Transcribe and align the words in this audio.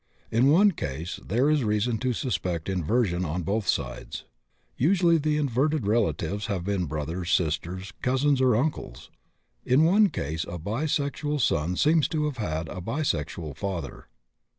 In 0.31 0.47
one 0.49 0.71
case 0.71 1.19
there 1.23 1.47
is 1.47 1.63
reason 1.63 1.99
to 1.99 2.11
suspect 2.11 2.69
inversion 2.69 3.23
on 3.23 3.43
both 3.43 3.67
sides. 3.67 4.25
Usually 4.75 5.19
the 5.19 5.37
inverted 5.37 5.85
relatives 5.85 6.47
have 6.47 6.63
been 6.63 6.87
brothers, 6.87 7.29
sisters, 7.29 7.93
cousins, 8.01 8.41
or 8.41 8.55
uncles. 8.55 9.11
In 9.63 9.83
one 9.83 10.09
case 10.09 10.43
a 10.45 10.57
bisexual 10.57 11.41
son 11.41 11.75
seems 11.75 12.07
to 12.07 12.25
have 12.25 12.37
had 12.37 12.67
a 12.67 12.81
bisexual 12.81 13.57
father. 13.57 14.07